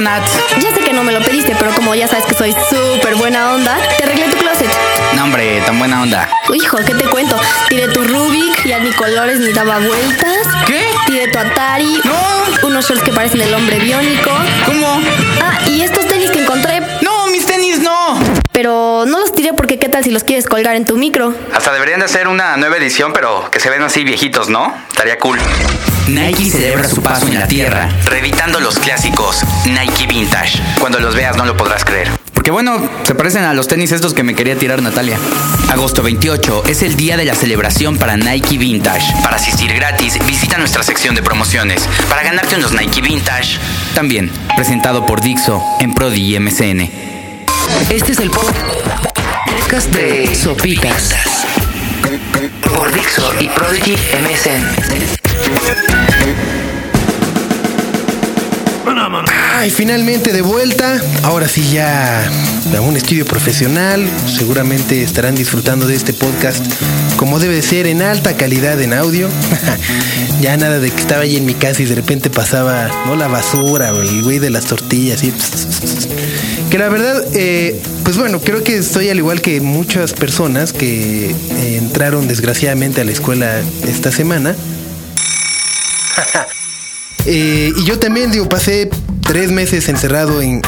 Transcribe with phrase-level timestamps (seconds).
[0.00, 0.22] Nat?
[0.60, 3.52] Ya sé que no me lo pediste, pero como ya sabes que soy súper buena
[3.52, 4.70] onda, te arreglé tu closet.
[5.14, 6.28] No, hombre, tan buena onda.
[6.54, 7.36] Hijo, ¿qué te cuento?
[7.68, 10.46] Tiré tu Rubik, ya ni colores ni daba vueltas.
[10.66, 10.84] ¿Qué?
[11.06, 12.00] Tiré tu Atari.
[12.04, 12.66] No.
[12.66, 14.30] Unos shorts que parecen el hombre biónico.
[14.66, 15.00] ¿Cómo?
[15.42, 16.80] Ah, y estos tenis que encontré.
[17.02, 18.18] No, mis tenis no.
[18.52, 21.34] Pero no los tiré porque qué tal si los quieres colgar en tu micro.
[21.54, 24.74] Hasta deberían de hacer una nueva edición, pero que se ven así viejitos, ¿no?
[25.02, 25.40] Estaría cool.
[26.06, 30.62] Nike celebra su paso en la Tierra, reeditando los clásicos Nike Vintage.
[30.78, 32.08] Cuando los veas no lo podrás creer.
[32.32, 35.18] Porque bueno, se parecen a los tenis estos que me quería tirar Natalia.
[35.72, 39.12] Agosto 28 es el día de la celebración para Nike Vintage.
[39.24, 41.82] Para asistir gratis, visita nuestra sección de promociones.
[42.08, 43.58] Para ganarte unos Nike Vintage.
[43.96, 46.88] También, presentado por Dixo en Prodi y MCN.
[47.90, 51.31] Este es el podcast de Sopitas
[52.68, 54.62] por Dixo y Prodigy MSN.
[59.54, 61.00] Ay, finalmente de vuelta.
[61.22, 62.24] Ahora sí ya
[62.76, 64.06] a un estudio profesional.
[64.26, 66.66] Seguramente estarán disfrutando de este podcast
[67.22, 69.28] como debe de ser en alta calidad en audio.
[70.40, 73.28] ya nada de que estaba ahí en mi casa y de repente pasaba no la
[73.28, 75.32] basura o el güey de las tortillas y
[76.68, 81.30] que la verdad eh, pues bueno creo que estoy al igual que muchas personas que
[81.30, 84.56] eh, entraron desgraciadamente a la escuela esta semana.
[87.24, 88.90] Eh, y yo también, digo, pasé
[89.22, 90.60] tres meses encerrado en,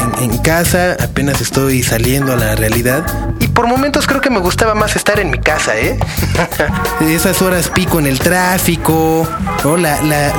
[0.42, 3.04] casa, apenas estoy saliendo a la realidad.
[3.40, 5.98] Y por momentos creo que me gustaba más estar en mi casa, ¿eh?
[7.00, 9.28] Esas horas pico en el tráfico,
[9.64, 9.76] ¿no?
[9.76, 9.94] La,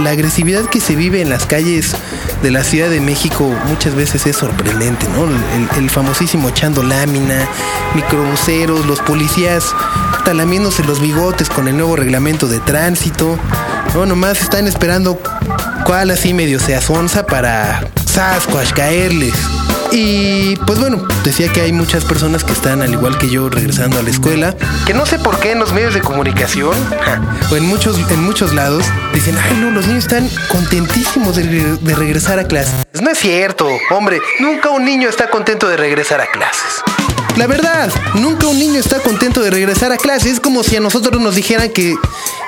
[0.09, 1.95] agresividad que se vive en las calles
[2.41, 5.27] de la Ciudad de México muchas veces es sorprendente, ¿no?
[5.77, 7.47] El, famosísimo echando lámina,
[7.95, 9.73] microbuseros, los policías
[10.23, 13.38] talamiéndose los bigotes con el nuevo reglamento de tránsito.
[13.94, 15.19] No, nomás están esperando
[15.85, 19.35] cuál así medio se asonza para Sasquatch caerles.
[19.91, 24.00] Y pues bueno, decía que hay muchas personas que están al igual que yo regresando
[24.00, 26.73] a la escuela, que no sé por qué en los medios de comunicación
[27.51, 31.44] o en muchos en muchos lados dicen, "Ay, no, los niños están contentísimos de,
[31.75, 36.22] de regresar a clases." No es cierto, hombre, nunca un niño está contento de regresar
[36.22, 36.84] a clases.
[37.35, 40.29] La verdad, nunca un niño está contento de regresar a clase.
[40.29, 41.94] Es como si a nosotros nos dijeran que,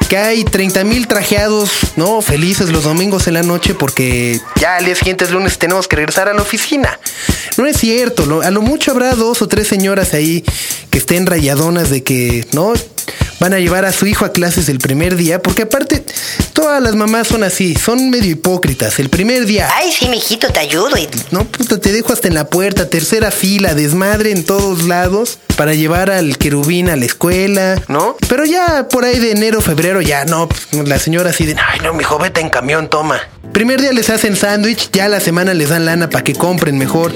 [0.07, 2.21] que hay 30 mil trajeados, ¿no?
[2.21, 5.97] Felices los domingos en la noche porque ya al día siguiente es lunes tenemos que
[5.97, 6.99] regresar a la oficina.
[7.57, 8.41] No es cierto.
[8.41, 10.43] a lo mucho habrá dos o tres señoras ahí
[10.89, 12.73] que estén rayadonas de que, ¿no?
[13.39, 16.03] Van a llevar a su hijo a clases el primer día, porque aparte,
[16.53, 18.99] todas las mamás son así, son medio hipócritas.
[18.99, 20.97] El primer día, Ay, sí, mijito, te ayudo.
[20.97, 21.07] Y...
[21.31, 25.73] no, puta, te dejo hasta en la puerta, tercera fila, desmadre en todos lados para
[25.73, 28.15] llevar al querubín a la escuela, ¿no?
[28.27, 31.93] Pero ya por ahí de enero, febrero, ya no, la señora así de, ay, no,
[31.93, 33.19] mijo, vete en camión, toma.
[33.53, 37.11] Primer día les hacen sándwich, ya la semana les dan lana para que compren mejor.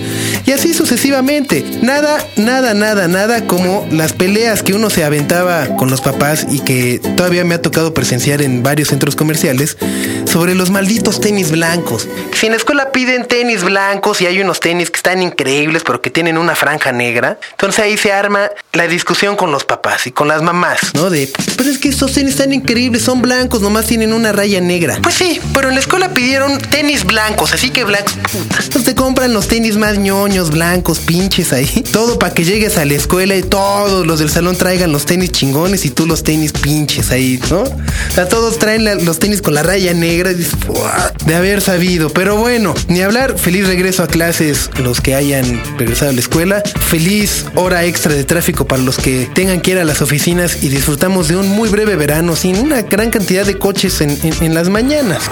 [0.46, 1.64] Y así sucesivamente.
[1.82, 6.60] Nada, nada, nada, nada como las peleas que uno se aventaba con los papás y
[6.62, 9.78] que todavía me ha tocado presenciar en varios centros comerciales
[10.26, 12.08] sobre los malditos tenis blancos.
[12.34, 16.02] Si en la escuela piden tenis blancos y hay unos tenis que están increíbles pero
[16.02, 20.12] que tienen una franja negra, entonces ahí se arma la discusión con los papás y
[20.12, 21.10] con las mamás, ¿no?
[21.10, 25.00] De, pero es que estos tenis están increíbles, son blancos, nomás tienen una raya negra.
[25.04, 28.58] Pues sí, pero en la escuela pidieron tenis blancos, así que blancos, puta.
[28.84, 31.66] Te compran los tenis más ñoños, blancos, pinches ahí.
[31.92, 35.32] Todo para que llegues a la escuela y todos los del salón traigan los tenis
[35.32, 37.62] chingones y tú los tenis pinches ahí, ¿no?
[37.64, 40.54] O todos traen los tenis con la raya negra y dices,
[41.26, 42.10] de haber sabido.
[42.12, 46.62] Pero bueno, ni hablar, feliz regreso a clases los que hayan regresado a la escuela.
[46.88, 50.70] Feliz hora extra de tráfico para los que tengan que ir a las oficinas y
[50.70, 54.54] disfrutamos de un muy breve verano sin una gran cantidad de coches en, en- en
[54.54, 55.24] las mañanas.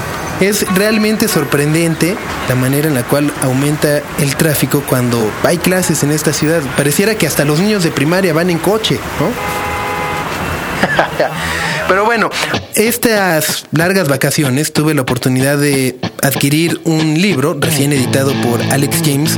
[0.42, 2.16] Es realmente sorprendente
[2.48, 6.62] la manera en la cual aumenta el tráfico cuando hay clases en esta ciudad.
[6.78, 9.28] Pareciera que hasta los niños de primaria van en coche, ¿no?
[11.90, 12.30] Pero bueno,
[12.76, 19.38] estas largas vacaciones tuve la oportunidad de adquirir un libro recién editado por Alex James,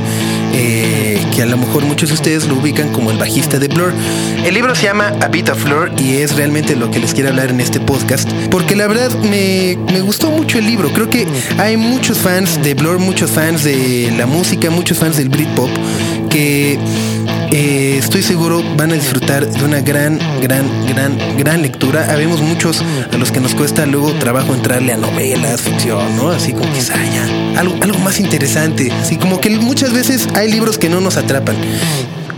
[0.52, 0.91] eh,
[1.34, 3.92] que a lo mejor muchos de ustedes lo ubican como el bajista de Blur.
[4.44, 7.30] El libro se llama A Bit of Blur y es realmente lo que les quiero
[7.30, 10.92] hablar en este podcast, porque la verdad me, me gustó mucho el libro.
[10.92, 11.26] Creo que
[11.58, 15.70] hay muchos fans de Blur, muchos fans de la música, muchos fans del Britpop,
[16.28, 16.78] que
[17.54, 22.10] eh, estoy seguro van a disfrutar de una gran, gran, gran, gran lectura.
[22.10, 22.82] Habemos muchos
[23.12, 26.30] a los que nos cuesta luego trabajo entrarle a novelas, ficción, ¿no?
[26.30, 28.90] Así como quizá ya algo, algo más interesante.
[28.90, 31.56] Así como que muchas veces hay libros que no nos atrapan.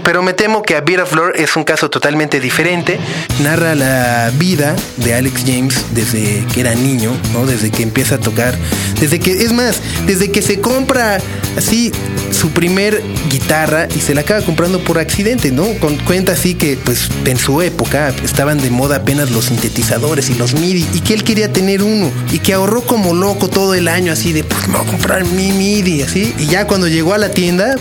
[0.04, 3.00] Pero me temo que A Beat of Lore es un caso totalmente diferente.
[3.42, 7.46] Narra la vida de Alex James desde que era niño, ¿no?
[7.46, 8.54] Desde que empieza a tocar.
[9.00, 11.18] Desde que, es más, desde que se compra
[11.56, 11.90] así
[12.30, 15.64] su primer guitarra y se la acaba comprando por accidente, ¿no?
[15.80, 20.34] Con cuenta así que, pues, en su época estaban de moda apenas los sintetizadores y
[20.34, 23.88] los MIDI y que él quería tener uno y que ahorró como loco todo el
[23.88, 26.34] año así de, pues, me voy a comprar mi MIDI, así.
[26.38, 27.76] Y ya cuando llegó a la tienda,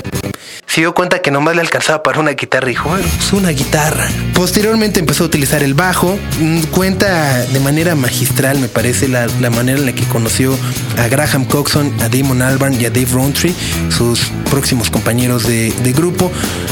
[0.73, 3.49] se dio cuenta que nomás le alcanzaba para una guitarra y dijo, bueno, es una
[3.49, 4.07] guitarra.
[4.33, 6.17] Posteriormente empezó a utilizar el bajo.
[6.39, 10.57] Mm, Cuenta de manera magistral, me parece, la, la manera en la que conoció
[10.97, 13.53] a Graham Coxon, a Damon Albarn y a Dave Rowntree,
[13.89, 16.31] sus próximos compañeros de, grupo.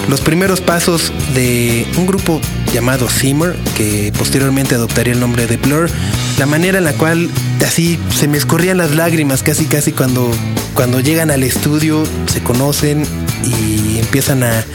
[0.10, 2.42] Los primeros pasos de un grupo
[2.74, 5.92] llamado Simmer, que posteriormente adoptaría el nombre de Blur.
[6.40, 7.30] La manera en la cual
[7.64, 10.32] así se me escurrían las lágrimas casi casi cuando,
[10.74, 13.06] cuando llegan al estudio, se conocen
[13.44, 14.66] y empiezan a,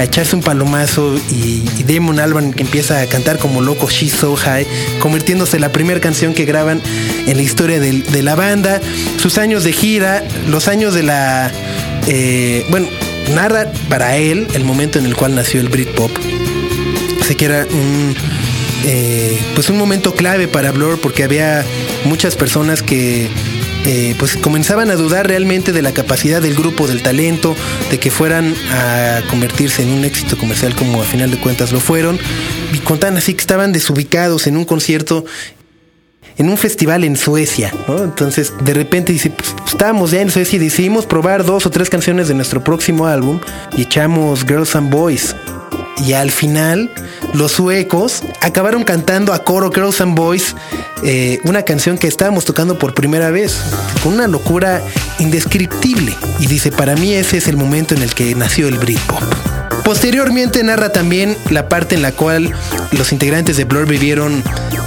[0.00, 4.36] echarse un palomazo y, y Damon Albarn que empieza a cantar como loco She's So
[4.36, 4.64] High,
[5.00, 6.80] convirtiéndose en la primera canción que graban
[7.26, 8.80] en la historia de, la banda,
[9.20, 11.50] sus años de gira, los años de la...
[12.06, 12.86] eh, bueno,
[13.34, 16.10] narra para él el momento en el cual nació el Britpop.
[17.26, 18.14] Sé que era un,
[18.84, 21.64] eh, pues un momento clave para Blur porque había
[22.04, 23.28] muchas personas que
[23.86, 27.54] eh, pues comenzaban a dudar realmente de la capacidad del grupo, del talento,
[27.90, 31.80] de que fueran a convertirse en un éxito comercial como a final de cuentas lo
[31.80, 32.18] fueron.
[32.72, 35.24] Y contaban así que estaban desubicados en un concierto
[36.38, 37.72] en un festival en Suecia.
[37.88, 41.90] Entonces, de repente dice, pues, estábamos ya en Suecia y decidimos probar dos o tres
[41.90, 43.40] canciones de nuestro próximo álbum
[43.76, 45.34] y echamos Girls and Boys.
[46.06, 46.90] Y al final,
[47.34, 50.54] los suecos acabaron cantando a coro Girls and Boys,
[51.02, 53.58] eh, una canción que estábamos tocando por primera vez,
[54.02, 54.82] con una locura
[55.18, 56.14] indescriptible.
[56.40, 59.22] Y dice, para mí ese es el momento en el que nació el Britpop.
[59.84, 62.52] Posteriormente narra también la parte en la cual
[62.92, 64.42] los integrantes de Blur vivieron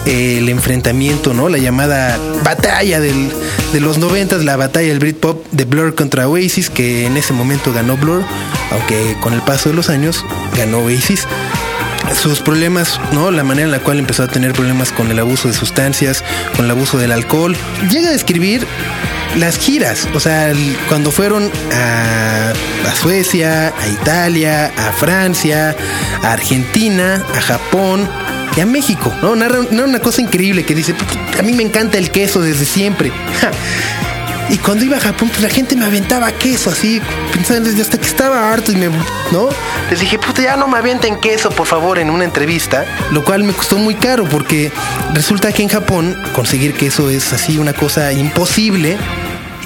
[0.06, 1.50] eh, el enfrentamiento, ¿no?
[1.50, 3.32] La llamada batalla del-
[3.74, 7.74] de los noventas, la batalla del Britpop de Blur contra Oasis, que en ese momento
[7.74, 8.24] ganó Blur,
[8.72, 10.24] aunque con el paso de los años
[10.58, 11.26] ganó Oasis
[12.16, 13.32] sus problemas, ¿no?
[13.32, 16.24] La manera en la cual empezó a tener problemas con el abuso de sustancias,
[16.56, 17.56] con el abuso del alcohol.
[17.90, 18.66] Llega a describir
[19.38, 20.54] las giras, o sea,
[20.88, 22.54] cuando fueron a,
[23.02, 25.76] Suecia, a Italia, a Francia,
[26.22, 28.08] a Argentina, a Japón
[28.56, 29.36] y a México, ¿no?
[29.36, 30.94] Narra una cosa increíble que dice,
[31.40, 33.12] a mí me encanta el queso desde siempre.
[34.52, 37.02] Y cuando iba a Japón, pues la gente me aventaba queso así,
[37.32, 38.90] pensando desde hasta que estaba harto y me,
[39.32, 39.48] ¿no?
[39.90, 42.86] Les dije, puta, ya no me avienten queso, por favor, en una entrevista.
[43.12, 44.70] Lo cual me costó muy caro porque
[45.14, 48.98] resulta que en Japón conseguir queso es así una cosa imposible.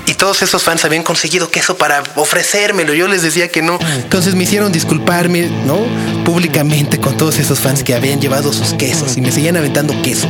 [0.07, 2.93] Y todos esos fans habían conseguido queso para ofrecérmelo.
[2.93, 3.79] Yo les decía que no.
[3.97, 5.79] Entonces me hicieron disculparme, ¿no?
[6.23, 10.27] Públicamente con todos esos fans que habían llevado sus quesos y me seguían aventando queso.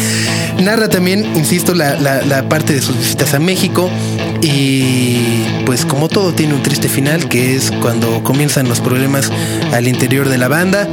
[0.60, 3.90] Narra también, insisto, la, la- la parte de sus visitas a México.
[4.40, 9.30] Y pues como todo tiene un triste final, que es cuando comienzan los problemas
[9.72, 10.88] al interior de la banda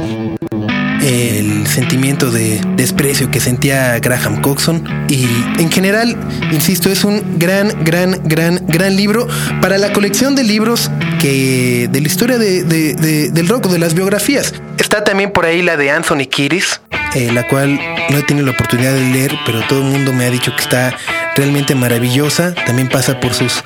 [1.02, 5.26] el sentimiento de desprecio que sentía Graham Coxon y
[5.58, 6.16] en general,
[6.52, 9.26] insisto, es un gran, gran, gran, gran libro
[9.62, 10.90] para la colección de libros
[11.20, 14.54] que de la historia de- de- de- del rock, de las biografías.
[14.78, 16.80] Está también por ahí la de Anthony Kiris,
[17.14, 17.78] eh, la cual
[18.10, 20.62] no he tenido la oportunidad de leer, pero todo el mundo me ha dicho que
[20.62, 20.96] está
[21.36, 22.54] realmente maravillosa.
[22.54, 23.64] También pasa por sus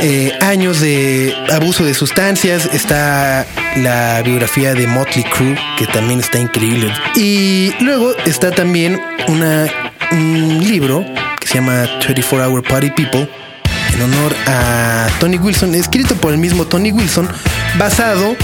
[0.00, 2.68] eh, años de abuso de sustancias.
[2.72, 3.46] Está
[3.76, 6.92] la biografía de Motley Crue, que también está increíble.
[7.14, 9.66] Y luego está también una,
[10.10, 11.04] un libro
[11.40, 13.28] que se llama 24 Hour Party People,
[13.94, 17.28] en honor a Tony Wilson, escrito por el mismo Tony Wilson,
[17.78, 18.36] basado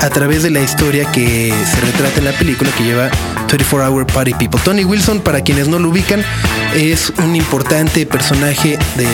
[0.00, 3.10] a través de la historia que se retrata en la película que lleva
[3.50, 4.60] 24 Hour Party People.
[4.64, 6.24] Tony Wilson, para quienes no lo ubican,
[6.74, 9.06] es un importante personaje de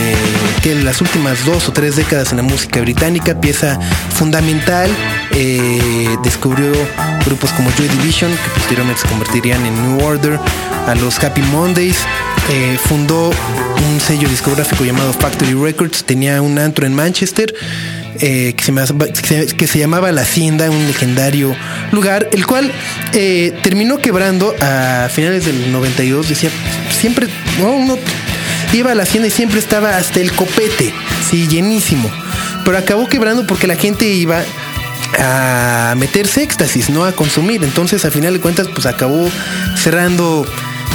[0.62, 4.90] que las últimas dos o tres décadas en la música británica, pieza fundamental,
[5.32, 6.72] eh, descubrió
[7.24, 10.38] grupos como Joy Division, que posteriormente se convertirían en New Order,
[10.86, 11.96] a los Happy Mondays,
[12.48, 17.52] eh, fundó un sello discográfico llamado Factory Records, tenía un antro en Manchester
[18.20, 21.54] eh, que, se llamaba, La Hacienda, un legendario
[21.92, 22.70] lugar, el cual
[23.12, 26.50] eh, terminó quebrando a finales del 92, decía,
[26.98, 27.26] siempre,
[27.58, 27.98] no, uno
[28.72, 30.92] iba a la hacienda y siempre estaba hasta el copete,
[31.28, 32.10] sí, llenísimo,
[32.64, 34.42] pero acabó quebrando porque la gente iba
[35.18, 37.62] a meterse éxtasis, no a consumir.
[37.64, 39.28] Entonces, a final de cuentas, pues acabó
[39.76, 40.46] cerrando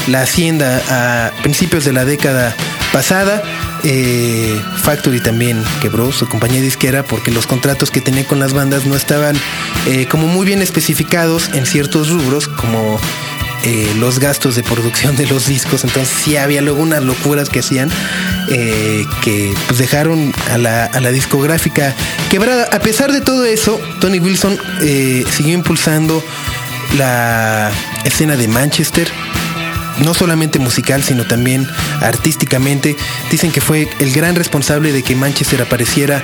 [0.07, 2.55] la hacienda a principios de la década
[2.91, 3.41] pasada.
[3.83, 8.85] Eh, Factory también quebró su compañía disquera porque los contratos que tenía con las bandas
[8.85, 9.35] no estaban
[9.87, 12.99] eh, como muy bien especificados en ciertos rubros, como
[13.63, 15.83] eh, los gastos de producción de los discos.
[15.83, 17.89] Entonces sí había luego unas locuras que hacían
[19.23, 21.95] que pues, dejaron a la, discográfica
[22.29, 22.67] quebrada.
[22.71, 24.59] A pesar de todo eso, Tony Wilson
[25.31, 26.21] siguió impulsando
[26.97, 27.71] la
[28.03, 29.09] escena de Manchester.
[30.01, 31.67] No solamente musical, sino también
[32.01, 32.95] artísticamente.
[33.29, 36.23] Dicen que fue el gran responsable de que Manchester apareciera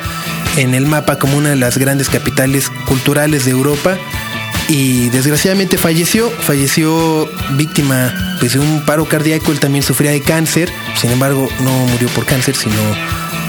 [0.58, 3.98] en el mapa como una de las grandes capitales culturales de Europa.
[4.70, 10.70] Y desgraciadamente falleció, falleció víctima pues, de un paro cardíaco, él también sufría de cáncer,
[11.00, 12.76] sin embargo no murió por cáncer, sino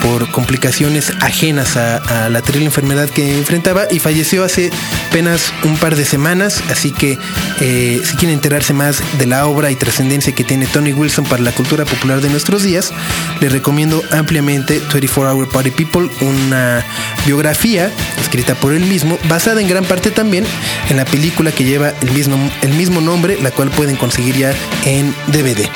[0.03, 4.71] por complicaciones ajenas a, la terrible enfermedad que enfrentaba y falleció hace
[5.09, 6.63] apenas un par de semanas.
[6.71, 7.19] Así que
[7.61, 11.43] eh, si quieren enterarse más de la obra y trascendencia que tiene Tony Wilson para
[11.43, 12.93] la cultura popular de nuestros días,
[13.41, 16.85] les recomiendo ampliamente 24 Hour Party People, una
[17.27, 17.91] biografía
[18.21, 20.45] escrita por él mismo, basada en gran parte también
[20.91, 24.55] en la película que lleva el mismo, el mismo nombre, la cual pueden conseguir ya
[24.85, 25.69] en DVD.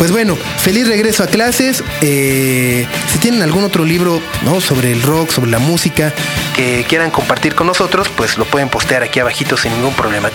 [0.00, 1.84] Pues bueno, feliz regreso a clases.
[2.00, 4.62] Eh, si tienen algún otro libro ¿no?
[4.62, 6.14] sobre el rock, sobre la música,
[6.56, 10.30] que quieran compartir con nosotros, pues lo pueden postear aquí abajito sin ningún problema.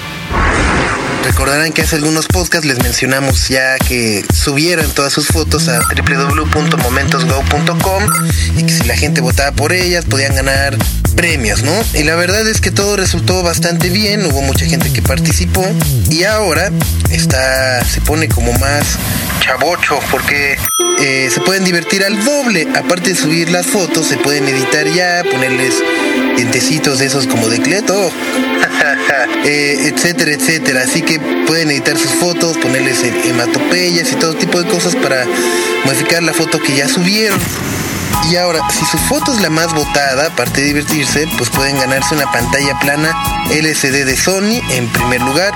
[1.23, 8.03] Recordarán que hace algunos podcasts les mencionamos ya que subieran todas sus fotos a www.momentosgo.com
[8.57, 10.77] y que si la gente votaba por ellas podían ganar
[11.15, 11.73] premios, ¿no?
[11.95, 15.65] Y la verdad es que todo resultó bastante bien, hubo mucha gente que participó
[16.11, 16.69] y ahora
[17.09, 18.99] está se pone como más
[19.45, 20.57] chavocho porque
[20.99, 22.67] eh, se pueden divertir al doble.
[22.75, 25.83] Aparte de subir las fotos, se pueden editar ya, ponerles
[26.35, 28.11] dientecitos de esos como de cleto,
[29.45, 30.81] eh, etcétera, etcétera.
[30.81, 35.25] Así que pueden editar sus fotos, ponerles hematopeyas y todo tipo de cosas para
[35.85, 37.39] modificar la foto que ya subieron.
[38.29, 42.15] Y ahora, si su foto es la más votada, aparte de divertirse, pues pueden ganarse
[42.15, 43.15] una pantalla plana
[43.51, 45.53] LCD de Sony en primer lugar,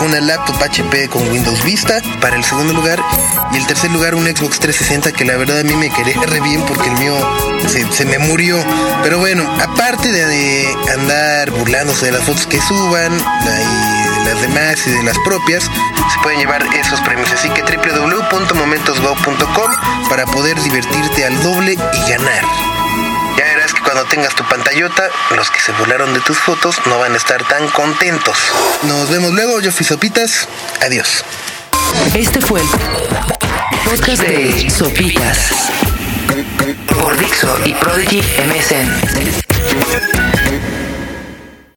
[0.00, 3.02] una laptop HP con Windows Vista para el segundo lugar
[3.52, 6.40] y el tercer lugar un Xbox 360 que la verdad a mí me quedé re
[6.40, 7.14] bien porque el mío
[7.68, 8.62] se, se me murió.
[9.02, 14.86] Pero bueno, aparte de, de, andar burlándose de las fotos que suban de las demás
[14.86, 17.32] y de las propias, se pueden llevar esos premios.
[17.32, 19.72] Así que www.momentosgo.com
[20.08, 22.44] para poder divertirte al doble y ganar.
[23.36, 26.98] Ya verás que cuando tengas tu pantallota, los que se burlaron de tus fotos no
[26.98, 28.36] van a estar tan contentos.
[28.82, 30.48] Nos vemos luego, yo fui Sopitas.
[30.84, 31.24] Adiós.
[32.14, 32.68] Este fue el
[33.84, 35.50] podcast de Sopitas
[37.00, 39.51] por Dixo y Prodigy MSN.